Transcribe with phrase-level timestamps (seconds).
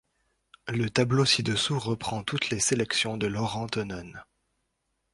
[0.67, 4.23] Le tableau ci-dessous reprend toutes les sélections de Laurent Theunen.